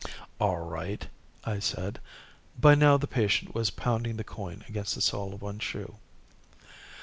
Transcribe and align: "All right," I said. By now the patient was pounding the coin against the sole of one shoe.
"All 0.39 0.57
right," 0.57 1.07
I 1.45 1.59
said. 1.59 1.99
By 2.59 2.73
now 2.73 2.97
the 2.97 3.05
patient 3.05 3.53
was 3.53 3.69
pounding 3.69 4.15
the 4.17 4.23
coin 4.23 4.65
against 4.67 4.95
the 4.95 5.01
sole 5.01 5.31
of 5.31 5.43
one 5.43 5.59
shoe. 5.59 5.97